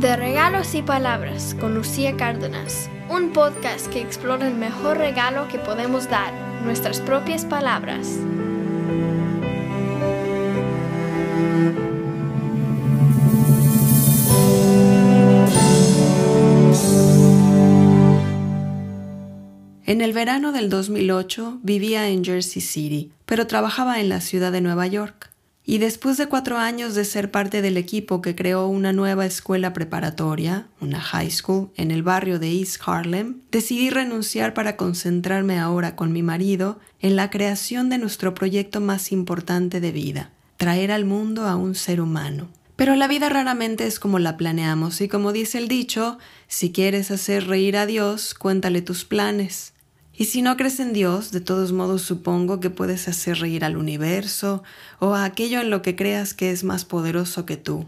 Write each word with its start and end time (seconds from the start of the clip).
De 0.00 0.16
Regalos 0.16 0.74
y 0.74 0.80
Palabras 0.80 1.54
con 1.60 1.74
Lucía 1.74 2.16
Cárdenas, 2.16 2.88
un 3.10 3.34
podcast 3.34 3.86
que 3.88 4.00
explora 4.00 4.48
el 4.48 4.54
mejor 4.54 4.96
regalo 4.96 5.46
que 5.48 5.58
podemos 5.58 6.08
dar, 6.08 6.32
nuestras 6.64 7.00
propias 7.00 7.44
palabras. 7.44 8.18
En 19.84 20.00
el 20.00 20.14
verano 20.14 20.52
del 20.52 20.70
2008 20.70 21.58
vivía 21.62 22.08
en 22.08 22.24
Jersey 22.24 22.62
City, 22.62 23.12
pero 23.26 23.46
trabajaba 23.46 24.00
en 24.00 24.08
la 24.08 24.22
ciudad 24.22 24.50
de 24.50 24.62
Nueva 24.62 24.86
York 24.86 25.29
y 25.70 25.78
después 25.78 26.16
de 26.16 26.26
cuatro 26.26 26.58
años 26.58 26.96
de 26.96 27.04
ser 27.04 27.30
parte 27.30 27.62
del 27.62 27.76
equipo 27.76 28.20
que 28.22 28.34
creó 28.34 28.66
una 28.66 28.92
nueva 28.92 29.24
escuela 29.24 29.72
preparatoria, 29.72 30.66
una 30.80 31.00
high 31.00 31.30
school, 31.30 31.70
en 31.76 31.92
el 31.92 32.02
barrio 32.02 32.40
de 32.40 32.50
East 32.50 32.80
Harlem, 32.84 33.42
decidí 33.52 33.88
renunciar 33.88 34.52
para 34.52 34.76
concentrarme 34.76 35.60
ahora 35.60 35.94
con 35.94 36.12
mi 36.12 36.24
marido 36.24 36.80
en 36.98 37.14
la 37.14 37.30
creación 37.30 37.88
de 37.88 37.98
nuestro 37.98 38.34
proyecto 38.34 38.80
más 38.80 39.12
importante 39.12 39.80
de 39.80 39.92
vida, 39.92 40.32
traer 40.56 40.90
al 40.90 41.04
mundo 41.04 41.46
a 41.46 41.54
un 41.54 41.76
ser 41.76 42.00
humano. 42.00 42.48
Pero 42.74 42.96
la 42.96 43.06
vida 43.06 43.28
raramente 43.28 43.86
es 43.86 44.00
como 44.00 44.18
la 44.18 44.36
planeamos 44.36 45.00
y 45.00 45.06
como 45.06 45.30
dice 45.30 45.58
el 45.58 45.68
dicho, 45.68 46.18
si 46.48 46.72
quieres 46.72 47.12
hacer 47.12 47.46
reír 47.46 47.76
a 47.76 47.86
Dios, 47.86 48.34
cuéntale 48.34 48.82
tus 48.82 49.04
planes. 49.04 49.72
Y 50.20 50.26
si 50.26 50.42
no 50.42 50.58
crees 50.58 50.80
en 50.80 50.92
Dios, 50.92 51.30
de 51.30 51.40
todos 51.40 51.72
modos 51.72 52.02
supongo 52.02 52.60
que 52.60 52.68
puedes 52.68 53.08
hacer 53.08 53.38
reír 53.38 53.64
al 53.64 53.78
universo 53.78 54.62
o 54.98 55.14
a 55.14 55.24
aquello 55.24 55.62
en 55.62 55.70
lo 55.70 55.80
que 55.80 55.96
creas 55.96 56.34
que 56.34 56.50
es 56.50 56.62
más 56.62 56.84
poderoso 56.84 57.46
que 57.46 57.56
tú. 57.56 57.86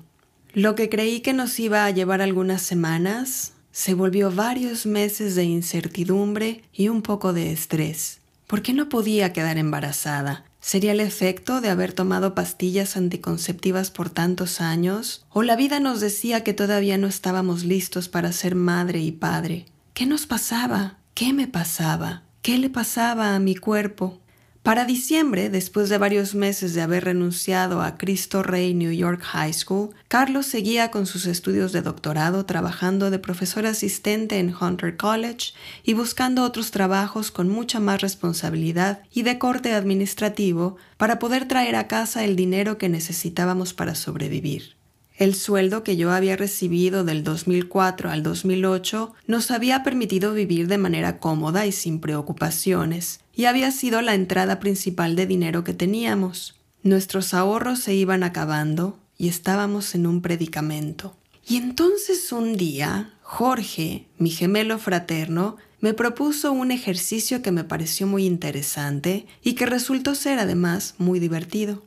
Lo 0.55 0.75
que 0.75 0.89
creí 0.89 1.21
que 1.21 1.35
nos 1.35 1.61
iba 1.61 1.85
a 1.85 1.91
llevar 1.91 2.23
algunas 2.23 2.63
semanas 2.63 3.53
se 3.71 3.93
volvió 3.93 4.31
varios 4.31 4.87
meses 4.87 5.35
de 5.35 5.45
incertidumbre 5.45 6.63
y 6.73 6.89
un 6.89 7.03
poco 7.03 7.35
de 7.35 7.53
estrés. 7.53 8.21
¿Por 8.47 8.63
qué 8.63 8.73
no 8.73 8.89
podía 8.89 9.35
quedar 9.35 9.59
embarazada? 9.59 10.47
¿Sería 10.59 10.93
el 10.93 11.01
efecto 11.01 11.61
de 11.61 11.69
haber 11.69 11.93
tomado 11.93 12.35
pastillas 12.35 12.97
anticonceptivas 12.97 13.91
por 13.91 14.09
tantos 14.09 14.63
años? 14.63 15.27
¿O 15.29 15.43
la 15.43 15.55
vida 15.55 15.81
nos 15.81 16.01
decía 16.01 16.43
que 16.43 16.55
todavía 16.55 16.97
no 16.97 17.09
estábamos 17.09 17.65
listos 17.65 18.09
para 18.09 18.33
ser 18.33 18.55
madre 18.55 19.01
y 19.01 19.13
padre? 19.13 19.67
¿Qué 19.93 20.07
nos 20.07 20.27
pasaba? 20.27 20.97
¿Qué 21.15 21.35
me 21.35 21.47
pasaba? 21.47 22.23
¿Qué 22.41 22.57
le 22.57 22.71
pasaba 22.71 23.35
a 23.35 23.39
mi 23.39 23.55
cuerpo? 23.55 24.19
Para 24.63 24.87
diciembre, 24.87 25.51
después 25.51 25.91
de 25.91 25.99
varios 25.99 26.35
meses 26.35 26.73
de 26.73 26.81
haber 26.81 27.05
renunciado 27.05 27.83
a 27.83 27.99
Cristo 27.99 28.43
Rey 28.43 28.73
New 28.73 28.93
York 28.93 29.21
High 29.21 29.53
School, 29.53 29.91
Carlos 30.09 30.47
seguía 30.47 30.91
con 30.91 31.05
sus 31.05 31.27
estudios 31.27 31.73
de 31.73 31.83
doctorado 31.83 32.47
trabajando 32.47 33.11
de 33.11 33.19
profesor 33.19 33.67
asistente 33.67 34.39
en 34.39 34.55
Hunter 34.59 34.97
College 34.97 35.53
y 35.83 35.93
buscando 35.93 36.45
otros 36.45 36.71
trabajos 36.71 37.31
con 37.31 37.51
mucha 37.51 37.79
más 37.79 38.01
responsabilidad 38.01 39.03
y 39.13 39.23
de 39.23 39.39
corte 39.39 39.75
administrativo 39.75 40.77
para 40.97 41.19
poder 41.19 41.47
traer 41.47 41.77
a 41.77 41.89
casa 41.89 42.25
el 42.25 42.37
dinero 42.37 42.79
que 42.79 42.89
necesitábamos 42.89 43.75
para 43.75 43.95
sobrevivir. 43.95 44.82
El 45.17 45.35
sueldo 45.35 45.85
que 45.85 45.97
yo 45.97 46.11
había 46.11 46.37
recibido 46.37 47.05
del 47.05 47.23
2004 47.23 48.11
al 48.11 48.23
2008 48.23 49.15
nos 49.27 49.51
había 49.51 49.83
permitido 49.83 50.33
vivir 50.33 50.69
de 50.69 50.79
manera 50.79 51.19
cómoda 51.19 51.67
y 51.67 51.73
sin 51.73 52.01
preocupaciones, 52.01 53.21
y 53.35 53.45
había 53.45 53.71
sido 53.71 54.01
la 54.03 54.15
entrada 54.15 54.59
principal 54.59 55.15
de 55.17 55.27
dinero 55.27 55.65
que 55.65 55.75
teníamos. 55.75 56.57
Nuestros 56.83 57.35
ahorros 57.35 57.81
se 57.81 57.95
iban 57.95 58.23
acabando 58.23 58.99
y 59.19 59.29
estábamos 59.29 59.95
en 59.95 60.07
un 60.07 60.23
predicamento. 60.23 61.15
Y 61.47 61.57
entonces 61.57 62.33
un 62.33 62.57
día, 62.57 63.15
Jorge, 63.23 64.07
mi 64.19 64.31
gemelo 64.31 64.79
fraterno, 64.79 65.57
me 65.81 65.95
propuso 65.95 66.53
un 66.53 66.71
ejercicio 66.71 67.43
que 67.43 67.51
me 67.51 67.65
pareció 67.65 68.07
muy 68.07 68.25
interesante 68.25 69.27
y 69.43 69.55
que 69.55 69.67
resultó 69.67 70.15
ser 70.15 70.39
además 70.39 70.95
muy 70.99 71.19
divertido. 71.19 71.83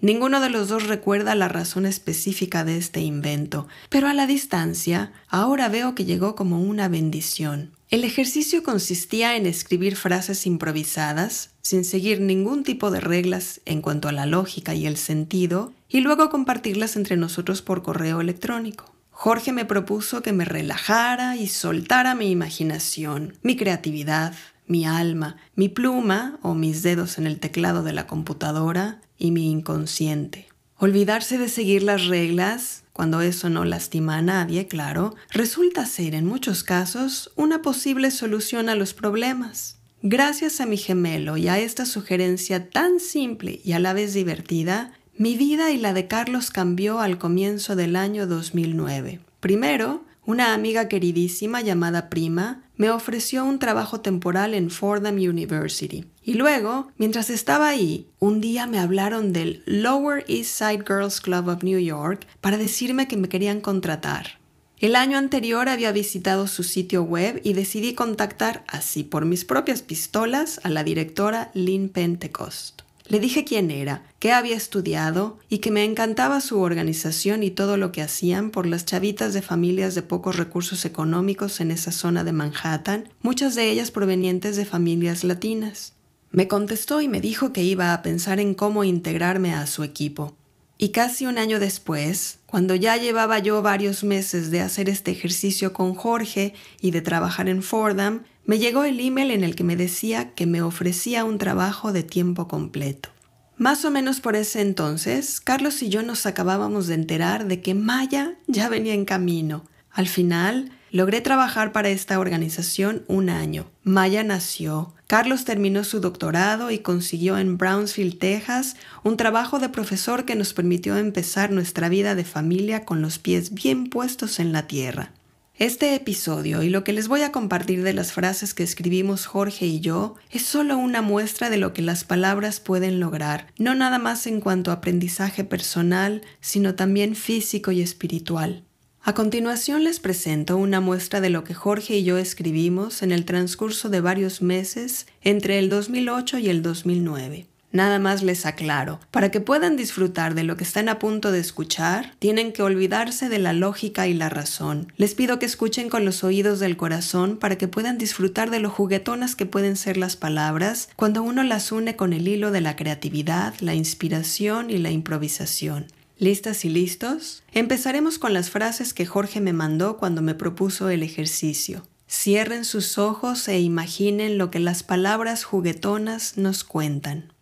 Ninguno 0.00 0.40
de 0.40 0.48
los 0.48 0.68
dos 0.68 0.86
recuerda 0.86 1.34
la 1.34 1.48
razón 1.48 1.84
específica 1.84 2.64
de 2.64 2.76
este 2.76 3.00
invento, 3.00 3.66
pero 3.88 4.06
a 4.06 4.14
la 4.14 4.28
distancia 4.28 5.12
ahora 5.28 5.68
veo 5.68 5.96
que 5.96 6.04
llegó 6.04 6.36
como 6.36 6.62
una 6.62 6.88
bendición. 6.88 7.72
El 7.90 8.04
ejercicio 8.04 8.62
consistía 8.62 9.34
en 9.34 9.46
escribir 9.46 9.96
frases 9.96 10.46
improvisadas, 10.46 11.50
sin 11.62 11.84
seguir 11.84 12.20
ningún 12.20 12.62
tipo 12.62 12.92
de 12.92 13.00
reglas 13.00 13.60
en 13.64 13.82
cuanto 13.82 14.08
a 14.08 14.12
la 14.12 14.26
lógica 14.26 14.72
y 14.74 14.86
el 14.86 14.96
sentido, 14.96 15.72
y 15.88 16.00
luego 16.00 16.30
compartirlas 16.30 16.94
entre 16.94 17.16
nosotros 17.16 17.60
por 17.62 17.82
correo 17.82 18.20
electrónico. 18.20 18.94
Jorge 19.10 19.52
me 19.52 19.64
propuso 19.64 20.22
que 20.22 20.32
me 20.32 20.44
relajara 20.44 21.34
y 21.34 21.48
soltara 21.48 22.14
mi 22.14 22.30
imaginación, 22.30 23.36
mi 23.42 23.56
creatividad, 23.56 24.32
mi 24.68 24.84
alma, 24.84 25.36
mi 25.56 25.68
pluma 25.68 26.38
o 26.42 26.54
mis 26.54 26.82
dedos 26.82 27.18
en 27.18 27.26
el 27.26 27.40
teclado 27.40 27.82
de 27.82 27.92
la 27.92 28.06
computadora 28.06 29.00
y 29.18 29.32
mi 29.32 29.50
inconsciente. 29.50 30.48
Olvidarse 30.76 31.38
de 31.38 31.48
seguir 31.48 31.82
las 31.82 32.06
reglas, 32.06 32.84
cuando 32.92 33.20
eso 33.20 33.50
no 33.50 33.64
lastima 33.64 34.18
a 34.18 34.22
nadie, 34.22 34.68
claro, 34.68 35.16
resulta 35.30 35.86
ser 35.86 36.14
en 36.14 36.24
muchos 36.26 36.62
casos 36.62 37.32
una 37.34 37.62
posible 37.62 38.12
solución 38.12 38.68
a 38.68 38.76
los 38.76 38.94
problemas. 38.94 39.78
Gracias 40.02 40.60
a 40.60 40.66
mi 40.66 40.76
gemelo 40.76 41.36
y 41.36 41.48
a 41.48 41.58
esta 41.58 41.84
sugerencia 41.84 42.70
tan 42.70 43.00
simple 43.00 43.60
y 43.64 43.72
a 43.72 43.80
la 43.80 43.92
vez 43.92 44.14
divertida, 44.14 44.92
mi 45.16 45.36
vida 45.36 45.72
y 45.72 45.78
la 45.78 45.92
de 45.92 46.06
Carlos 46.06 46.52
cambió 46.52 47.00
al 47.00 47.18
comienzo 47.18 47.74
del 47.74 47.96
año 47.96 48.28
2009. 48.28 49.18
Primero, 49.40 50.04
una 50.28 50.52
amiga 50.52 50.88
queridísima 50.88 51.62
llamada 51.62 52.10
Prima 52.10 52.60
me 52.76 52.90
ofreció 52.90 53.46
un 53.46 53.58
trabajo 53.58 54.02
temporal 54.02 54.52
en 54.52 54.68
Fordham 54.68 55.14
University. 55.14 56.04
Y 56.22 56.34
luego, 56.34 56.92
mientras 56.98 57.30
estaba 57.30 57.66
ahí, 57.66 58.08
un 58.18 58.42
día 58.42 58.66
me 58.66 58.78
hablaron 58.78 59.32
del 59.32 59.62
Lower 59.64 60.26
East 60.28 60.50
Side 60.50 60.84
Girls 60.86 61.22
Club 61.22 61.48
of 61.48 61.62
New 61.62 61.78
York 61.78 62.26
para 62.42 62.58
decirme 62.58 63.08
que 63.08 63.16
me 63.16 63.30
querían 63.30 63.62
contratar. 63.62 64.38
El 64.78 64.96
año 64.96 65.16
anterior 65.16 65.66
había 65.70 65.92
visitado 65.92 66.46
su 66.46 66.62
sitio 66.62 67.04
web 67.04 67.40
y 67.42 67.54
decidí 67.54 67.94
contactar, 67.94 68.64
así 68.68 69.04
por 69.04 69.24
mis 69.24 69.46
propias 69.46 69.80
pistolas, 69.80 70.60
a 70.62 70.68
la 70.68 70.84
directora 70.84 71.50
Lynn 71.54 71.88
Pentecost. 71.88 72.82
Le 73.08 73.20
dije 73.20 73.44
quién 73.44 73.70
era, 73.70 74.02
qué 74.18 74.32
había 74.32 74.54
estudiado 74.54 75.38
y 75.48 75.58
que 75.58 75.70
me 75.70 75.84
encantaba 75.84 76.42
su 76.42 76.60
organización 76.60 77.42
y 77.42 77.50
todo 77.50 77.78
lo 77.78 77.90
que 77.90 78.02
hacían 78.02 78.50
por 78.50 78.66
las 78.66 78.84
chavitas 78.84 79.32
de 79.32 79.40
familias 79.40 79.94
de 79.94 80.02
pocos 80.02 80.36
recursos 80.36 80.84
económicos 80.84 81.60
en 81.60 81.70
esa 81.70 81.90
zona 81.90 82.22
de 82.22 82.32
Manhattan, 82.32 83.08
muchas 83.22 83.54
de 83.54 83.70
ellas 83.70 83.90
provenientes 83.90 84.56
de 84.56 84.66
familias 84.66 85.24
latinas. 85.24 85.94
Me 86.30 86.48
contestó 86.48 87.00
y 87.00 87.08
me 87.08 87.22
dijo 87.22 87.54
que 87.54 87.62
iba 87.62 87.94
a 87.94 88.02
pensar 88.02 88.40
en 88.40 88.52
cómo 88.52 88.84
integrarme 88.84 89.54
a 89.54 89.66
su 89.66 89.84
equipo. 89.84 90.36
Y 90.76 90.90
casi 90.90 91.26
un 91.26 91.38
año 91.38 91.58
después, 91.58 92.38
cuando 92.46 92.74
ya 92.74 92.98
llevaba 92.98 93.38
yo 93.38 93.62
varios 93.62 94.04
meses 94.04 94.50
de 94.50 94.60
hacer 94.60 94.90
este 94.90 95.10
ejercicio 95.10 95.72
con 95.72 95.94
Jorge 95.94 96.52
y 96.80 96.90
de 96.90 97.00
trabajar 97.00 97.48
en 97.48 97.62
Fordham, 97.62 98.24
me 98.48 98.58
llegó 98.58 98.84
el 98.84 98.98
email 98.98 99.30
en 99.30 99.44
el 99.44 99.54
que 99.54 99.62
me 99.62 99.76
decía 99.76 100.32
que 100.32 100.46
me 100.46 100.62
ofrecía 100.62 101.26
un 101.26 101.36
trabajo 101.36 101.92
de 101.92 102.02
tiempo 102.02 102.48
completo. 102.48 103.10
Más 103.58 103.84
o 103.84 103.90
menos 103.90 104.20
por 104.20 104.36
ese 104.36 104.62
entonces, 104.62 105.38
Carlos 105.42 105.82
y 105.82 105.90
yo 105.90 106.02
nos 106.02 106.24
acabábamos 106.24 106.86
de 106.86 106.94
enterar 106.94 107.46
de 107.46 107.60
que 107.60 107.74
Maya 107.74 108.36
ya 108.46 108.70
venía 108.70 108.94
en 108.94 109.04
camino. 109.04 109.66
Al 109.90 110.08
final, 110.08 110.72
logré 110.90 111.20
trabajar 111.20 111.72
para 111.72 111.90
esta 111.90 112.18
organización 112.18 113.04
un 113.06 113.28
año. 113.28 113.66
Maya 113.82 114.24
nació. 114.24 114.94
Carlos 115.06 115.44
terminó 115.44 115.84
su 115.84 116.00
doctorado 116.00 116.70
y 116.70 116.78
consiguió 116.78 117.36
en 117.36 117.58
Brownsville, 117.58 118.18
Texas, 118.18 118.76
un 119.04 119.18
trabajo 119.18 119.58
de 119.58 119.68
profesor 119.68 120.24
que 120.24 120.36
nos 120.36 120.54
permitió 120.54 120.96
empezar 120.96 121.50
nuestra 121.50 121.90
vida 121.90 122.14
de 122.14 122.24
familia 122.24 122.86
con 122.86 123.02
los 123.02 123.18
pies 123.18 123.52
bien 123.52 123.90
puestos 123.90 124.40
en 124.40 124.54
la 124.54 124.66
tierra. 124.66 125.12
Este 125.58 125.96
episodio 125.96 126.62
y 126.62 126.68
lo 126.68 126.84
que 126.84 126.92
les 126.92 127.08
voy 127.08 127.22
a 127.22 127.32
compartir 127.32 127.82
de 127.82 127.92
las 127.92 128.12
frases 128.12 128.54
que 128.54 128.62
escribimos 128.62 129.26
Jorge 129.26 129.66
y 129.66 129.80
yo 129.80 130.14
es 130.30 130.42
solo 130.42 130.78
una 130.78 131.02
muestra 131.02 131.50
de 131.50 131.56
lo 131.56 131.72
que 131.72 131.82
las 131.82 132.04
palabras 132.04 132.60
pueden 132.60 133.00
lograr, 133.00 133.48
no 133.58 133.74
nada 133.74 133.98
más 133.98 134.28
en 134.28 134.40
cuanto 134.40 134.70
a 134.70 134.74
aprendizaje 134.74 135.42
personal, 135.42 136.22
sino 136.40 136.76
también 136.76 137.16
físico 137.16 137.72
y 137.72 137.82
espiritual. 137.82 138.62
A 139.02 139.14
continuación 139.14 139.82
les 139.82 139.98
presento 139.98 140.56
una 140.56 140.80
muestra 140.80 141.20
de 141.20 141.30
lo 141.30 141.42
que 141.42 141.54
Jorge 141.54 141.96
y 141.96 142.04
yo 142.04 142.18
escribimos 142.18 143.02
en 143.02 143.10
el 143.10 143.24
transcurso 143.24 143.88
de 143.88 144.00
varios 144.00 144.42
meses 144.42 145.08
entre 145.22 145.58
el 145.58 145.70
2008 145.70 146.38
y 146.38 146.50
el 146.50 146.62
2009. 146.62 147.48
Nada 147.70 147.98
más 147.98 148.22
les 148.22 148.46
aclaro, 148.46 148.98
para 149.10 149.30
que 149.30 149.40
puedan 149.40 149.76
disfrutar 149.76 150.34
de 150.34 150.42
lo 150.42 150.56
que 150.56 150.64
están 150.64 150.88
a 150.88 150.98
punto 150.98 151.32
de 151.32 151.40
escuchar, 151.40 152.14
tienen 152.18 152.52
que 152.52 152.62
olvidarse 152.62 153.28
de 153.28 153.38
la 153.38 153.52
lógica 153.52 154.08
y 154.08 154.14
la 154.14 154.30
razón. 154.30 154.92
Les 154.96 155.14
pido 155.14 155.38
que 155.38 155.46
escuchen 155.46 155.90
con 155.90 156.04
los 156.06 156.24
oídos 156.24 156.60
del 156.60 156.78
corazón 156.78 157.36
para 157.36 157.58
que 157.58 157.68
puedan 157.68 157.98
disfrutar 157.98 158.50
de 158.50 158.60
lo 158.60 158.70
juguetonas 158.70 159.36
que 159.36 159.44
pueden 159.44 159.76
ser 159.76 159.98
las 159.98 160.16
palabras 160.16 160.88
cuando 160.96 161.22
uno 161.22 161.42
las 161.42 161.70
une 161.70 161.94
con 161.94 162.14
el 162.14 162.26
hilo 162.26 162.50
de 162.50 162.62
la 162.62 162.74
creatividad, 162.74 163.54
la 163.60 163.74
inspiración 163.74 164.70
y 164.70 164.78
la 164.78 164.90
improvisación. 164.90 165.86
¿Listas 166.18 166.64
y 166.64 166.68
listos? 166.70 167.44
Empezaremos 167.52 168.18
con 168.18 168.32
las 168.32 168.50
frases 168.50 168.92
que 168.92 169.06
Jorge 169.06 169.40
me 169.40 169.52
mandó 169.52 169.98
cuando 169.98 170.22
me 170.22 170.34
propuso 170.34 170.88
el 170.88 171.02
ejercicio. 171.02 171.84
Cierren 172.08 172.64
sus 172.64 172.98
ojos 172.98 173.46
e 173.48 173.60
imaginen 173.60 174.38
lo 174.38 174.50
que 174.50 174.60
las 174.60 174.82
palabras 174.82 175.44
juguetonas 175.44 176.36
nos 176.36 176.64
cuentan. 176.64 177.32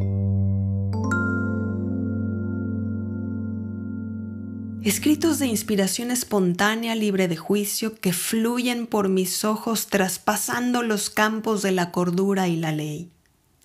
Escritos 4.82 5.38
de 5.38 5.46
inspiración 5.46 6.10
espontánea 6.10 6.94
libre 6.94 7.26
de 7.28 7.36
juicio 7.36 7.94
que 7.98 8.12
fluyen 8.12 8.86
por 8.86 9.08
mis 9.08 9.44
ojos 9.44 9.86
traspasando 9.86 10.82
los 10.82 11.10
campos 11.10 11.62
de 11.62 11.72
la 11.72 11.90
cordura 11.90 12.46
y 12.48 12.56
la 12.56 12.72
ley 12.72 13.10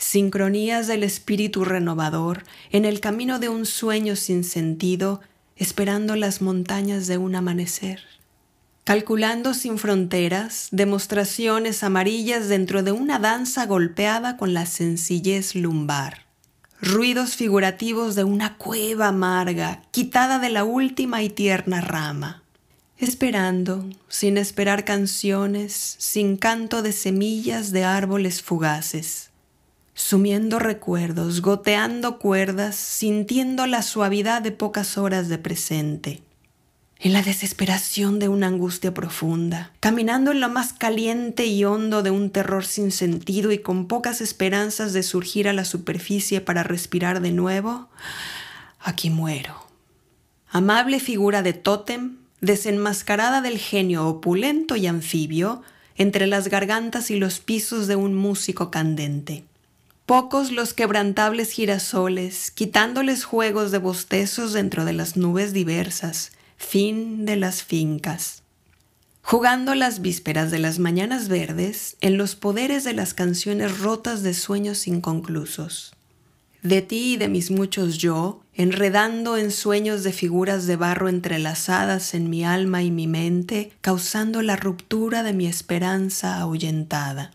sincronías 0.02 0.88
del 0.88 1.04
espíritu 1.04 1.64
renovador 1.64 2.44
en 2.72 2.86
el 2.86 3.00
camino 3.00 3.40
de 3.40 3.50
un 3.50 3.66
sueño 3.66 4.16
sin 4.16 4.44
sentido, 4.44 5.22
esperando 5.56 6.16
las 6.16 6.42
montañas 6.42 7.08
de 7.08 7.18
un 7.18 7.36
amanecer. 7.36 8.02
Calculando 8.84 9.54
sin 9.54 9.78
fronteras, 9.78 10.68
demostraciones 10.72 11.84
amarillas 11.84 12.50
dentro 12.50 12.84
de 12.84 12.92
una 12.92 13.20
danza 13.20 13.66
golpeada 13.66 14.38
con 14.38 14.54
la 14.54 14.66
sencillez 14.66 15.56
lumbar. 15.56 16.26
Ruidos 16.82 17.36
figurativos 17.36 18.16
de 18.16 18.24
una 18.24 18.58
cueva 18.58 19.10
amarga, 19.10 19.84
quitada 19.92 20.40
de 20.40 20.50
la 20.50 20.64
última 20.64 21.22
y 21.22 21.30
tierna 21.30 21.80
rama. 21.82 22.44
Esperando, 22.98 23.88
sin 24.08 24.38
esperar 24.38 24.84
canciones, 24.84 25.96
sin 26.00 26.38
canto 26.38 26.82
de 26.82 26.92
semillas 26.92 27.72
de 27.72 27.84
árboles 27.84 28.42
fugaces 28.42 29.32
sumiendo 29.94 30.60
recuerdos, 30.60 31.42
goteando 31.42 32.18
cuerdas, 32.18 32.76
sintiendo 32.76 33.68
la 33.68 33.82
suavidad 33.82 34.42
de 34.42 34.52
pocas 34.52 34.98
horas 34.98 35.30
de 35.30 35.38
presente. 35.38 36.24
En 37.04 37.14
la 37.14 37.24
desesperación 37.24 38.20
de 38.20 38.28
una 38.28 38.46
angustia 38.46 38.94
profunda, 38.94 39.72
caminando 39.80 40.30
en 40.30 40.40
lo 40.40 40.50
más 40.50 40.72
caliente 40.72 41.48
y 41.48 41.66
hondo 41.66 42.04
de 42.04 42.12
un 42.12 42.30
terror 42.30 42.64
sin 42.64 42.92
sentido 42.92 43.52
y 43.52 43.58
con 43.58 43.88
pocas 43.88 44.22
esperanzas 44.22 44.94
de 44.94 45.02
surgir 45.02 45.48
a 45.48 45.54
la 45.54 45.66
superficie 45.66 46.42
para 46.42 46.62
respirar 46.62 47.20
de 47.20 47.32
nuevo, 47.32 47.90
aquí 48.80 49.10
muero. 49.10 49.66
Amable 50.52 51.00
figura 51.00 51.42
de 51.42 51.54
tótem, 51.54 52.18
desenmascarada 52.40 53.42
del 53.42 53.58
genio 53.58 54.08
opulento 54.08 54.76
y 54.76 54.86
anfibio, 54.86 55.64
entre 55.96 56.28
las 56.28 56.50
gargantas 56.50 57.10
y 57.10 57.16
los 57.16 57.40
pisos 57.40 57.88
de 57.88 57.96
un 57.96 58.14
músico 58.14 58.70
candente. 58.70 59.44
Pocos 60.06 60.52
los 60.52 60.76
quebrantables 60.76 61.50
girasoles, 61.50 62.52
quitándoles 62.52 63.24
juegos 63.24 63.72
de 63.72 63.80
bostezos 63.80 64.54
dentro 64.54 64.86
de 64.86 64.94
las 64.94 65.18
nubes 65.18 65.52
diversas, 65.52 66.32
fin 66.62 67.26
de 67.26 67.36
las 67.36 67.64
fincas. 67.64 68.44
Jugando 69.24 69.76
las 69.76 70.00
vísperas 70.00 70.52
de 70.52 70.60
las 70.60 70.80
mañanas 70.80 71.28
verdes 71.28 71.98
en 72.02 72.18
los 72.18 72.36
poderes 72.36 72.84
de 72.84 72.94
las 72.94 73.14
canciones 73.14 73.80
rotas 73.80 74.24
de 74.24 74.34
sueños 74.34 74.88
inconclusos. 74.88 75.94
De 76.64 76.82
ti 76.82 77.14
y 77.14 77.18
de 77.18 77.28
mis 77.28 77.52
muchos 77.52 77.98
yo, 77.98 78.42
enredando 78.54 79.36
en 79.36 79.52
sueños 79.52 80.04
de 80.04 80.14
figuras 80.14 80.66
de 80.68 80.76
barro 80.76 81.10
entrelazadas 81.10 82.14
en 82.14 82.30
mi 82.30 82.46
alma 82.46 82.84
y 82.84 82.92
mi 82.92 83.08
mente, 83.08 83.74
causando 83.82 84.42
la 84.42 84.56
ruptura 84.56 85.24
de 85.24 85.34
mi 85.34 85.48
esperanza 85.48 86.38
ahuyentada. 86.38 87.32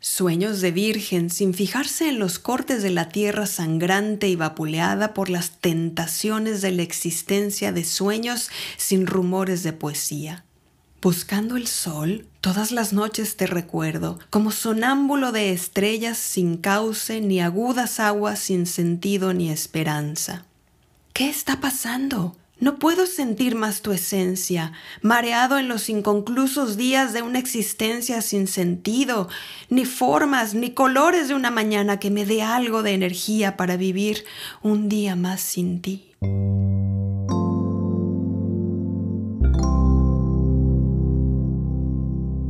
Sueños 0.00 0.60
de 0.60 0.70
virgen 0.70 1.28
sin 1.28 1.54
fijarse 1.54 2.08
en 2.08 2.20
los 2.20 2.38
cortes 2.38 2.84
de 2.84 2.90
la 2.90 3.08
tierra 3.08 3.46
sangrante 3.46 4.28
y 4.28 4.36
vapuleada 4.36 5.12
por 5.12 5.28
las 5.28 5.58
tentaciones 5.58 6.60
de 6.60 6.70
la 6.70 6.82
existencia 6.82 7.72
de 7.72 7.82
sueños 7.82 8.48
sin 8.76 9.08
rumores 9.08 9.64
de 9.64 9.72
poesía. 9.72 10.44
Buscando 11.02 11.56
el 11.56 11.66
sol, 11.66 12.26
todas 12.40 12.70
las 12.70 12.92
noches 12.92 13.36
te 13.36 13.48
recuerdo, 13.48 14.20
como 14.30 14.52
sonámbulo 14.52 15.32
de 15.32 15.52
estrellas 15.52 16.16
sin 16.16 16.56
cauce 16.58 17.20
ni 17.20 17.40
agudas 17.40 17.98
aguas 17.98 18.38
sin 18.38 18.66
sentido 18.66 19.32
ni 19.32 19.50
esperanza. 19.50 20.44
¿Qué 21.12 21.28
está 21.28 21.60
pasando? 21.60 22.36
No 22.60 22.80
puedo 22.80 23.06
sentir 23.06 23.54
más 23.54 23.82
tu 23.82 23.92
esencia, 23.92 24.72
mareado 25.00 25.58
en 25.58 25.68
los 25.68 25.88
inconclusos 25.88 26.76
días 26.76 27.12
de 27.12 27.22
una 27.22 27.38
existencia 27.38 28.20
sin 28.20 28.48
sentido, 28.48 29.28
ni 29.70 29.84
formas, 29.84 30.54
ni 30.54 30.72
colores 30.72 31.28
de 31.28 31.34
una 31.34 31.52
mañana 31.52 32.00
que 32.00 32.10
me 32.10 32.26
dé 32.26 32.42
algo 32.42 32.82
de 32.82 32.94
energía 32.94 33.56
para 33.56 33.76
vivir 33.76 34.24
un 34.60 34.88
día 34.88 35.14
más 35.14 35.40
sin 35.40 35.80
ti. 35.80 36.10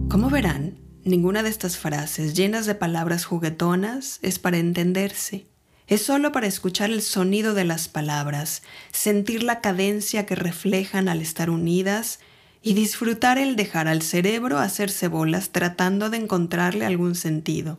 Como 0.08 0.31
verán, 0.31 0.78
ninguna 1.04 1.43
de 1.43 1.50
estas 1.50 1.76
frases 1.76 2.32
llenas 2.32 2.64
de 2.64 2.75
palabras 2.75 3.26
juguetonas 3.26 4.20
es 4.22 4.38
para 4.38 4.56
entenderse 4.56 5.49
es 5.88 6.02
solo 6.02 6.32
para 6.32 6.46
escuchar 6.46 6.90
el 6.90 7.02
sonido 7.02 7.55
de 7.55 7.64
las 7.64 7.88
palabras, 7.88 8.62
sentir 8.93 9.43
la 9.43 9.61
cadencia 9.61 10.26
que 10.26 10.35
reflejan 10.35 11.08
al 11.08 11.23
estar 11.23 11.50
unidas 11.50 12.20
y 12.62 12.75
disfrutar 12.75 13.38
el 13.38 13.56
dejar 13.56 13.88
al 13.88 14.02
cerebro 14.02 14.58
hacerse 14.58 15.08
bolas 15.08 15.50
tratando 15.50 16.11
de 16.11 16.19
encontrarle 16.19 16.85
algún 16.85 17.14
sentido. 17.14 17.79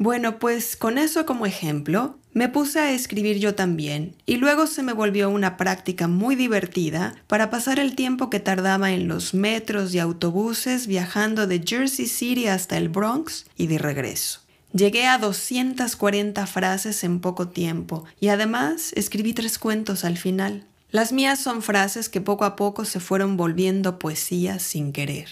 Bueno, 0.00 0.38
pues 0.38 0.76
con 0.76 0.96
eso 0.96 1.26
como 1.26 1.44
ejemplo, 1.44 2.16
me 2.32 2.48
puse 2.48 2.78
a 2.78 2.92
escribir 2.92 3.40
yo 3.40 3.56
también 3.56 4.14
y 4.26 4.36
luego 4.36 4.68
se 4.68 4.84
me 4.84 4.92
volvió 4.92 5.28
una 5.28 5.56
práctica 5.56 6.06
muy 6.06 6.36
divertida 6.36 7.16
para 7.26 7.50
pasar 7.50 7.80
el 7.80 7.96
tiempo 7.96 8.30
que 8.30 8.38
tardaba 8.38 8.92
en 8.92 9.08
los 9.08 9.34
metros 9.34 9.92
y 9.92 9.98
autobuses 9.98 10.86
viajando 10.86 11.48
de 11.48 11.64
Jersey 11.66 12.06
City 12.06 12.46
hasta 12.46 12.76
el 12.76 12.88
Bronx 12.88 13.46
y 13.56 13.66
de 13.66 13.78
regreso. 13.78 14.47
Llegué 14.72 15.06
a 15.06 15.16
240 15.16 16.46
frases 16.46 17.02
en 17.02 17.20
poco 17.20 17.48
tiempo 17.48 18.04
y 18.20 18.28
además 18.28 18.92
escribí 18.94 19.32
tres 19.32 19.58
cuentos 19.58 20.04
al 20.04 20.18
final. 20.18 20.66
Las 20.90 21.12
mías 21.12 21.40
son 21.40 21.62
frases 21.62 22.08
que 22.08 22.20
poco 22.20 22.44
a 22.44 22.54
poco 22.54 22.84
se 22.84 23.00
fueron 23.00 23.36
volviendo 23.36 23.98
poesía 23.98 24.58
sin 24.58 24.92
querer. 24.92 25.28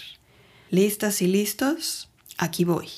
¿Listas 0.71 1.21
y 1.21 1.27
listos? 1.27 2.09
Aquí 2.37 2.63
voy. 2.63 2.89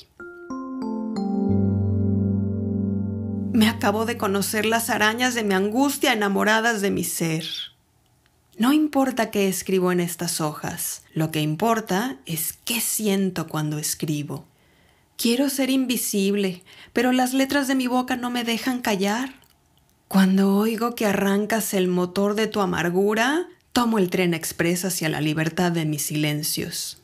Me 3.52 3.68
acabo 3.68 4.06
de 4.06 4.16
conocer 4.16 4.64
las 4.64 4.88
arañas 4.88 5.34
de 5.34 5.44
mi 5.44 5.52
angustia 5.52 6.14
enamoradas 6.14 6.80
de 6.80 6.90
mi 6.90 7.04
ser. 7.04 7.44
No 8.56 8.72
importa 8.72 9.30
qué 9.30 9.48
escribo 9.48 9.92
en 9.92 10.00
estas 10.00 10.40
hojas, 10.40 11.02
lo 11.14 11.30
que 11.30 11.40
importa 11.40 12.18
es 12.24 12.54
qué 12.64 12.80
siento 12.80 13.46
cuando 13.46 13.78
escribo. 13.78 14.49
Quiero 15.20 15.50
ser 15.50 15.68
invisible, 15.68 16.62
pero 16.94 17.12
las 17.12 17.34
letras 17.34 17.68
de 17.68 17.74
mi 17.74 17.86
boca 17.86 18.16
no 18.16 18.30
me 18.30 18.42
dejan 18.42 18.80
callar. 18.80 19.34
Cuando 20.08 20.56
oigo 20.56 20.94
que 20.94 21.04
arrancas 21.04 21.74
el 21.74 21.88
motor 21.88 22.34
de 22.34 22.46
tu 22.46 22.62
amargura, 22.62 23.46
tomo 23.74 23.98
el 23.98 24.08
tren 24.08 24.32
express 24.32 24.86
hacia 24.86 25.10
la 25.10 25.20
libertad 25.20 25.72
de 25.72 25.84
mis 25.84 26.00
silencios. 26.06 27.02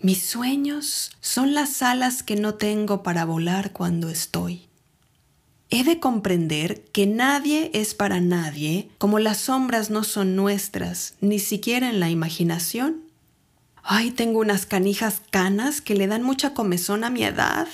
Mis 0.00 0.22
sueños 0.22 1.10
son 1.20 1.52
las 1.52 1.82
alas 1.82 2.22
que 2.22 2.36
no 2.36 2.54
tengo 2.54 3.02
para 3.02 3.24
volar 3.24 3.72
cuando 3.72 4.10
estoy. 4.10 4.68
He 5.70 5.82
de 5.82 5.98
comprender 5.98 6.84
que 6.92 7.08
nadie 7.08 7.72
es 7.74 7.94
para 7.94 8.20
nadie, 8.20 8.90
como 8.98 9.18
las 9.18 9.38
sombras 9.38 9.90
no 9.90 10.04
son 10.04 10.36
nuestras, 10.36 11.14
ni 11.20 11.40
siquiera 11.40 11.90
en 11.90 11.98
la 11.98 12.10
imaginación. 12.10 13.09
Ay, 13.82 14.10
tengo 14.10 14.40
unas 14.40 14.66
canijas 14.66 15.22
canas 15.30 15.80
que 15.80 15.94
le 15.94 16.06
dan 16.06 16.22
mucha 16.22 16.54
comezón 16.54 17.04
a 17.04 17.10
mi 17.10 17.24
edad. 17.24 17.66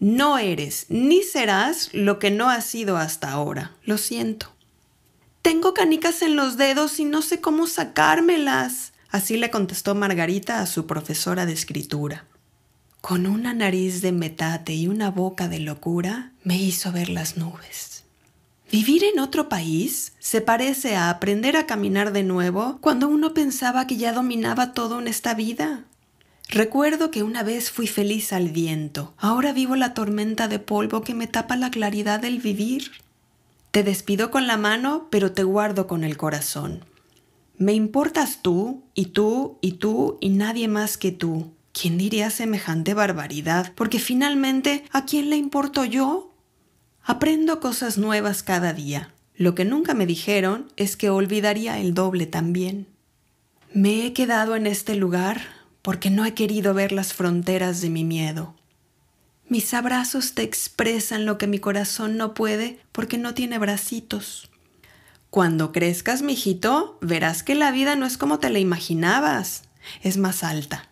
No 0.00 0.38
eres 0.38 0.86
ni 0.88 1.22
serás 1.22 1.90
lo 1.92 2.18
que 2.18 2.30
no 2.30 2.50
has 2.50 2.64
sido 2.64 2.96
hasta 2.96 3.30
ahora. 3.30 3.72
Lo 3.84 3.98
siento. 3.98 4.52
Tengo 5.42 5.74
canicas 5.74 6.22
en 6.22 6.36
los 6.36 6.56
dedos 6.56 6.98
y 6.98 7.04
no 7.04 7.20
sé 7.20 7.40
cómo 7.40 7.66
sacármelas. 7.66 8.92
Así 9.10 9.36
le 9.36 9.50
contestó 9.50 9.94
Margarita 9.94 10.60
a 10.60 10.66
su 10.66 10.86
profesora 10.86 11.46
de 11.46 11.52
escritura. 11.52 12.24
Con 13.00 13.26
una 13.26 13.52
nariz 13.52 14.00
de 14.00 14.12
metate 14.12 14.72
y 14.74 14.86
una 14.86 15.10
boca 15.10 15.48
de 15.48 15.58
locura, 15.58 16.32
me 16.44 16.56
hizo 16.56 16.92
ver 16.92 17.08
las 17.08 17.36
nubes. 17.36 17.91
Vivir 18.72 19.04
en 19.04 19.18
otro 19.18 19.50
país 19.50 20.14
se 20.18 20.40
parece 20.40 20.96
a 20.96 21.10
aprender 21.10 21.58
a 21.58 21.66
caminar 21.66 22.10
de 22.10 22.22
nuevo 22.22 22.78
cuando 22.80 23.06
uno 23.06 23.34
pensaba 23.34 23.86
que 23.86 23.98
ya 23.98 24.14
dominaba 24.14 24.72
todo 24.72 24.98
en 24.98 25.08
esta 25.08 25.34
vida. 25.34 25.84
Recuerdo 26.48 27.10
que 27.10 27.22
una 27.22 27.42
vez 27.42 27.70
fui 27.70 27.86
feliz 27.86 28.32
al 28.32 28.48
viento, 28.48 29.12
ahora 29.18 29.52
vivo 29.52 29.76
la 29.76 29.92
tormenta 29.92 30.48
de 30.48 30.58
polvo 30.58 31.02
que 31.02 31.12
me 31.12 31.26
tapa 31.26 31.54
la 31.56 31.70
claridad 31.70 32.20
del 32.20 32.38
vivir. 32.38 32.92
Te 33.72 33.82
despido 33.82 34.30
con 34.30 34.46
la 34.46 34.56
mano, 34.56 35.06
pero 35.10 35.32
te 35.32 35.42
guardo 35.42 35.86
con 35.86 36.02
el 36.02 36.16
corazón. 36.16 36.82
Me 37.58 37.74
importas 37.74 38.38
tú, 38.40 38.84
y 38.94 39.06
tú, 39.06 39.58
y 39.60 39.72
tú, 39.72 40.16
y 40.22 40.30
nadie 40.30 40.66
más 40.68 40.96
que 40.96 41.12
tú. 41.12 41.52
¿Quién 41.74 41.98
diría 41.98 42.30
semejante 42.30 42.94
barbaridad? 42.94 43.74
Porque 43.74 43.98
finalmente, 43.98 44.84
¿a 44.92 45.04
quién 45.04 45.28
le 45.28 45.36
importo 45.36 45.84
yo? 45.84 46.31
Aprendo 47.04 47.58
cosas 47.58 47.98
nuevas 47.98 48.42
cada 48.42 48.72
día. 48.72 49.12
Lo 49.36 49.54
que 49.54 49.64
nunca 49.64 49.94
me 49.94 50.06
dijeron 50.06 50.72
es 50.76 50.96
que 50.96 51.10
olvidaría 51.10 51.78
el 51.78 51.94
doble 51.94 52.26
también. 52.26 52.86
Me 53.74 54.06
he 54.06 54.12
quedado 54.12 54.54
en 54.54 54.66
este 54.66 54.94
lugar 54.94 55.42
porque 55.82 56.10
no 56.10 56.24
he 56.24 56.34
querido 56.34 56.74
ver 56.74 56.92
las 56.92 57.12
fronteras 57.12 57.80
de 57.80 57.90
mi 57.90 58.04
miedo. 58.04 58.54
Mis 59.48 59.74
abrazos 59.74 60.34
te 60.34 60.42
expresan 60.42 61.26
lo 61.26 61.38
que 61.38 61.46
mi 61.48 61.58
corazón 61.58 62.16
no 62.16 62.34
puede 62.34 62.78
porque 62.92 63.18
no 63.18 63.34
tiene 63.34 63.58
bracitos. 63.58 64.48
Cuando 65.28 65.72
crezcas, 65.72 66.22
mijito, 66.22 66.98
verás 67.00 67.42
que 67.42 67.54
la 67.54 67.72
vida 67.72 67.96
no 67.96 68.06
es 68.06 68.16
como 68.16 68.38
te 68.38 68.48
la 68.50 68.60
imaginabas, 68.60 69.64
es 70.02 70.18
más 70.18 70.44
alta. 70.44 70.88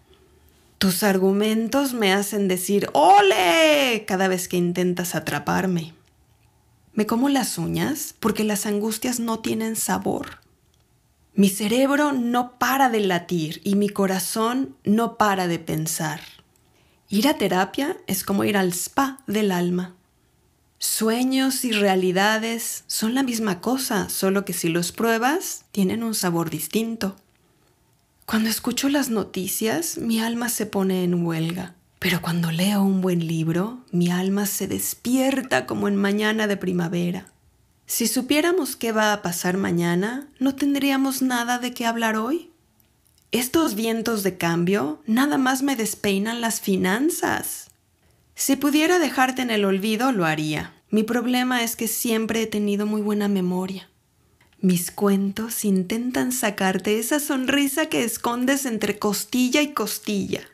Tus 0.78 1.02
argumentos 1.02 1.92
me 1.92 2.12
hacen 2.12 2.48
decir 2.48 2.88
¡Ole! 2.94 4.04
cada 4.08 4.28
vez 4.28 4.48
que 4.48 4.56
intentas 4.56 5.14
atraparme. 5.14 5.94
Me 7.00 7.06
como 7.06 7.30
las 7.30 7.56
uñas 7.56 8.14
porque 8.20 8.44
las 8.44 8.66
angustias 8.66 9.20
no 9.20 9.38
tienen 9.38 9.74
sabor. 9.74 10.40
Mi 11.32 11.48
cerebro 11.48 12.12
no 12.12 12.58
para 12.58 12.90
de 12.90 13.00
latir 13.00 13.62
y 13.64 13.74
mi 13.74 13.88
corazón 13.88 14.76
no 14.84 15.16
para 15.16 15.48
de 15.48 15.58
pensar. 15.58 16.20
Ir 17.08 17.26
a 17.26 17.38
terapia 17.38 17.96
es 18.06 18.22
como 18.22 18.44
ir 18.44 18.58
al 18.58 18.74
spa 18.74 19.20
del 19.26 19.50
alma. 19.50 19.94
Sueños 20.78 21.64
y 21.64 21.72
realidades 21.72 22.84
son 22.86 23.14
la 23.14 23.22
misma 23.22 23.62
cosa, 23.62 24.10
solo 24.10 24.44
que 24.44 24.52
si 24.52 24.68
los 24.68 24.92
pruebas, 24.92 25.64
tienen 25.72 26.02
un 26.02 26.14
sabor 26.14 26.50
distinto. 26.50 27.16
Cuando 28.26 28.50
escucho 28.50 28.90
las 28.90 29.08
noticias, 29.08 29.96
mi 29.96 30.20
alma 30.20 30.50
se 30.50 30.66
pone 30.66 31.02
en 31.02 31.24
huelga. 31.24 31.76
Pero 32.00 32.22
cuando 32.22 32.50
leo 32.50 32.82
un 32.82 33.02
buen 33.02 33.26
libro, 33.26 33.84
mi 33.92 34.10
alma 34.10 34.46
se 34.46 34.66
despierta 34.66 35.66
como 35.66 35.86
en 35.86 35.96
mañana 35.96 36.46
de 36.46 36.56
primavera. 36.56 37.26
Si 37.84 38.06
supiéramos 38.06 38.74
qué 38.74 38.90
va 38.90 39.12
a 39.12 39.20
pasar 39.20 39.58
mañana, 39.58 40.26
no 40.38 40.54
tendríamos 40.54 41.20
nada 41.20 41.58
de 41.58 41.74
qué 41.74 41.84
hablar 41.84 42.16
hoy. 42.16 42.50
Estos 43.32 43.74
vientos 43.74 44.22
de 44.22 44.38
cambio 44.38 45.02
nada 45.06 45.36
más 45.36 45.62
me 45.62 45.76
despeinan 45.76 46.40
las 46.40 46.62
finanzas. 46.62 47.68
Si 48.34 48.56
pudiera 48.56 48.98
dejarte 48.98 49.42
en 49.42 49.50
el 49.50 49.66
olvido, 49.66 50.10
lo 50.10 50.24
haría. 50.24 50.72
Mi 50.88 51.02
problema 51.02 51.62
es 51.62 51.76
que 51.76 51.86
siempre 51.86 52.40
he 52.40 52.46
tenido 52.46 52.86
muy 52.86 53.02
buena 53.02 53.28
memoria. 53.28 53.90
Mis 54.62 54.90
cuentos 54.90 55.66
intentan 55.66 56.32
sacarte 56.32 56.98
esa 56.98 57.20
sonrisa 57.20 57.86
que 57.86 58.04
escondes 58.04 58.64
entre 58.64 58.98
costilla 58.98 59.60
y 59.60 59.74
costilla. 59.74 60.48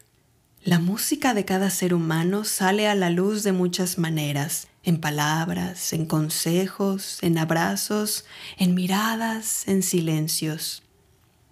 La 0.66 0.80
música 0.80 1.32
de 1.32 1.44
cada 1.44 1.70
ser 1.70 1.94
humano 1.94 2.42
sale 2.42 2.88
a 2.88 2.96
la 2.96 3.08
luz 3.08 3.44
de 3.44 3.52
muchas 3.52 3.98
maneras, 3.98 4.66
en 4.82 4.98
palabras, 4.98 5.92
en 5.92 6.06
consejos, 6.06 7.18
en 7.22 7.38
abrazos, 7.38 8.24
en 8.58 8.74
miradas, 8.74 9.68
en 9.68 9.84
silencios. 9.84 10.82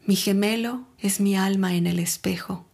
Mi 0.04 0.16
gemelo 0.16 0.88
es 0.98 1.20
mi 1.20 1.36
alma 1.36 1.76
en 1.76 1.86
el 1.86 2.00
espejo. 2.00 2.66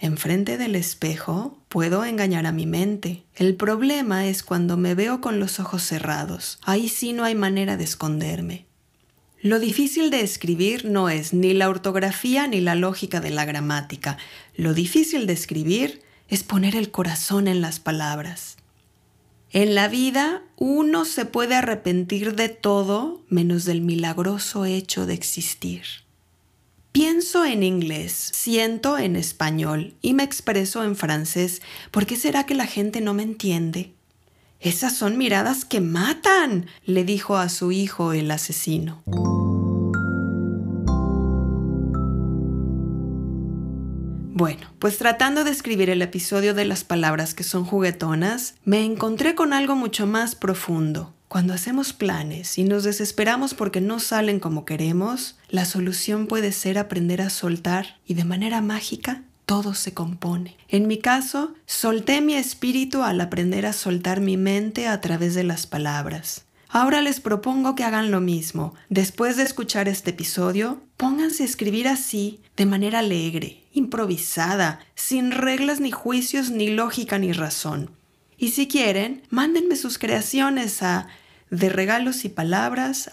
Enfrente 0.00 0.58
del 0.58 0.74
espejo 0.74 1.56
puedo 1.68 2.04
engañar 2.04 2.44
a 2.44 2.50
mi 2.50 2.66
mente. 2.66 3.22
El 3.36 3.54
problema 3.54 4.26
es 4.26 4.42
cuando 4.42 4.76
me 4.76 4.96
veo 4.96 5.20
con 5.20 5.38
los 5.38 5.60
ojos 5.60 5.84
cerrados. 5.84 6.58
Ahí 6.64 6.88
sí 6.88 7.12
no 7.12 7.22
hay 7.22 7.36
manera 7.36 7.76
de 7.76 7.84
esconderme. 7.84 8.67
Lo 9.40 9.60
difícil 9.60 10.10
de 10.10 10.20
escribir 10.20 10.84
no 10.84 11.08
es 11.08 11.32
ni 11.32 11.54
la 11.54 11.68
ortografía 11.68 12.48
ni 12.48 12.60
la 12.60 12.74
lógica 12.74 13.20
de 13.20 13.30
la 13.30 13.44
gramática. 13.44 14.18
Lo 14.56 14.74
difícil 14.74 15.28
de 15.28 15.32
escribir 15.32 16.02
es 16.28 16.42
poner 16.42 16.74
el 16.74 16.90
corazón 16.90 17.46
en 17.46 17.60
las 17.60 17.78
palabras. 17.78 18.56
En 19.50 19.76
la 19.76 19.86
vida 19.86 20.42
uno 20.56 21.04
se 21.04 21.24
puede 21.24 21.54
arrepentir 21.54 22.34
de 22.34 22.48
todo 22.48 23.22
menos 23.28 23.64
del 23.64 23.80
milagroso 23.80 24.64
hecho 24.64 25.06
de 25.06 25.14
existir. 25.14 25.82
Pienso 26.90 27.44
en 27.44 27.62
inglés, 27.62 28.32
siento 28.34 28.98
en 28.98 29.14
español 29.14 29.94
y 30.02 30.14
me 30.14 30.24
expreso 30.24 30.82
en 30.82 30.96
francés. 30.96 31.62
¿Por 31.92 32.06
qué 32.06 32.16
será 32.16 32.44
que 32.44 32.54
la 32.54 32.66
gente 32.66 33.00
no 33.00 33.14
me 33.14 33.22
entiende? 33.22 33.92
Esas 34.60 34.96
son 34.96 35.16
miradas 35.16 35.64
que 35.64 35.80
matan, 35.80 36.66
le 36.84 37.04
dijo 37.04 37.36
a 37.36 37.48
su 37.48 37.70
hijo 37.70 38.12
el 38.12 38.28
asesino. 38.30 39.02
Bueno, 44.34 44.66
pues 44.78 44.98
tratando 44.98 45.44
de 45.44 45.52
escribir 45.52 45.90
el 45.90 46.02
episodio 46.02 46.54
de 46.54 46.64
las 46.64 46.82
palabras 46.82 47.34
que 47.34 47.44
son 47.44 47.64
juguetonas, 47.64 48.54
me 48.64 48.84
encontré 48.84 49.36
con 49.36 49.52
algo 49.52 49.76
mucho 49.76 50.06
más 50.06 50.34
profundo. 50.34 51.14
Cuando 51.28 51.54
hacemos 51.54 51.92
planes 51.92 52.58
y 52.58 52.64
nos 52.64 52.84
desesperamos 52.84 53.54
porque 53.54 53.80
no 53.80 54.00
salen 54.00 54.40
como 54.40 54.64
queremos, 54.64 55.36
la 55.48 55.66
solución 55.66 56.26
puede 56.26 56.52
ser 56.52 56.78
aprender 56.78 57.20
a 57.20 57.30
soltar 57.30 57.98
y 58.06 58.14
de 58.14 58.24
manera 58.24 58.60
mágica 58.60 59.22
todo 59.48 59.72
se 59.72 59.94
compone. 59.94 60.58
En 60.68 60.86
mi 60.86 60.98
caso, 60.98 61.54
solté 61.64 62.20
mi 62.20 62.34
espíritu 62.34 63.02
al 63.02 63.18
aprender 63.18 63.64
a 63.64 63.72
soltar 63.72 64.20
mi 64.20 64.36
mente 64.36 64.86
a 64.86 65.00
través 65.00 65.34
de 65.34 65.42
las 65.42 65.66
palabras. 65.66 66.44
Ahora 66.68 67.00
les 67.00 67.20
propongo 67.20 67.74
que 67.74 67.82
hagan 67.82 68.10
lo 68.10 68.20
mismo. 68.20 68.74
Después 68.90 69.38
de 69.38 69.44
escuchar 69.44 69.88
este 69.88 70.10
episodio, 70.10 70.82
pónganse 70.98 71.44
a 71.44 71.46
escribir 71.46 71.88
así, 71.88 72.40
de 72.58 72.66
manera 72.66 72.98
alegre, 72.98 73.62
improvisada, 73.72 74.80
sin 74.94 75.30
reglas 75.30 75.80
ni 75.80 75.92
juicios 75.92 76.50
ni 76.50 76.68
lógica 76.68 77.18
ni 77.18 77.32
razón. 77.32 77.90
Y 78.36 78.50
si 78.50 78.68
quieren, 78.68 79.22
mándenme 79.30 79.76
sus 79.76 79.96
creaciones 79.96 80.82
a 80.82 81.08
de 81.48 81.70
y. 81.70 83.08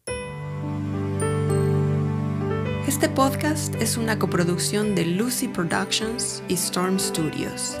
Este 2.88 3.10
podcast 3.10 3.74
es 3.74 3.98
una 3.98 4.18
coproducción 4.18 4.94
de 4.94 5.04
Lucy 5.04 5.48
Productions 5.48 6.42
y 6.48 6.54
Storm 6.54 6.98
Studios. 6.98 7.76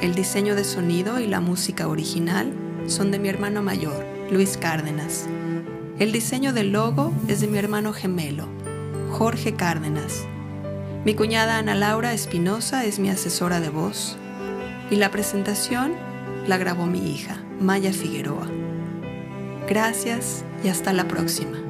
El 0.00 0.14
diseño 0.14 0.54
de 0.54 0.62
sonido 0.62 1.18
y 1.18 1.26
la 1.26 1.40
música 1.40 1.88
original 1.88 2.52
son 2.86 3.10
de 3.10 3.18
mi 3.18 3.28
hermano 3.28 3.62
mayor, 3.62 4.06
Luis 4.30 4.56
Cárdenas. 4.56 5.26
El 6.00 6.12
diseño 6.12 6.54
del 6.54 6.72
logo 6.72 7.12
es 7.28 7.42
de 7.42 7.46
mi 7.46 7.58
hermano 7.58 7.92
gemelo, 7.92 8.48
Jorge 9.10 9.54
Cárdenas. 9.54 10.24
Mi 11.04 11.14
cuñada 11.14 11.58
Ana 11.58 11.74
Laura 11.74 12.14
Espinosa 12.14 12.86
es 12.86 12.98
mi 12.98 13.10
asesora 13.10 13.60
de 13.60 13.68
voz 13.68 14.16
y 14.90 14.96
la 14.96 15.10
presentación 15.10 15.92
la 16.46 16.56
grabó 16.56 16.86
mi 16.86 17.12
hija, 17.12 17.44
Maya 17.60 17.92
Figueroa. 17.92 18.48
Gracias 19.68 20.42
y 20.64 20.68
hasta 20.68 20.94
la 20.94 21.06
próxima. 21.06 21.69